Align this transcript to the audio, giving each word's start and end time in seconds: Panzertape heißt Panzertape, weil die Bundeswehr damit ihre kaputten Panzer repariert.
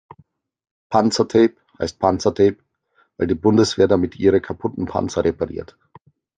Panzertape 0.89 1.57
heißt 1.77 1.99
Panzertape, 1.99 2.57
weil 3.17 3.27
die 3.27 3.35
Bundeswehr 3.35 3.87
damit 3.87 4.17
ihre 4.17 4.41
kaputten 4.41 4.87
Panzer 4.87 5.23
repariert. 5.23 5.77